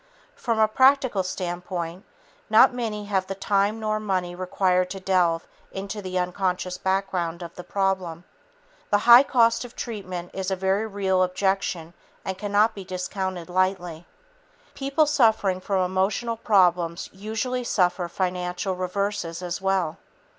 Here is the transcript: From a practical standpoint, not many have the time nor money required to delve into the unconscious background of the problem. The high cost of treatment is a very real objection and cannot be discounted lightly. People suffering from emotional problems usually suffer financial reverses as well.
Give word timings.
From 0.35 0.57
a 0.57 0.67
practical 0.67 1.21
standpoint, 1.21 2.05
not 2.49 2.73
many 2.73 3.05
have 3.05 3.27
the 3.27 3.35
time 3.35 3.79
nor 3.79 3.99
money 3.99 4.33
required 4.33 4.89
to 4.89 4.99
delve 4.99 5.45
into 5.71 6.01
the 6.01 6.17
unconscious 6.17 6.75
background 6.79 7.43
of 7.43 7.53
the 7.53 7.63
problem. 7.63 8.23
The 8.89 8.97
high 9.05 9.21
cost 9.21 9.63
of 9.63 9.75
treatment 9.75 10.31
is 10.33 10.49
a 10.49 10.55
very 10.55 10.87
real 10.87 11.21
objection 11.21 11.93
and 12.25 12.35
cannot 12.35 12.73
be 12.73 12.83
discounted 12.83 13.47
lightly. 13.47 14.07
People 14.73 15.05
suffering 15.05 15.61
from 15.61 15.85
emotional 15.85 16.35
problems 16.37 17.07
usually 17.13 17.63
suffer 17.63 18.07
financial 18.07 18.73
reverses 18.75 19.43
as 19.43 19.61
well. 19.61 19.99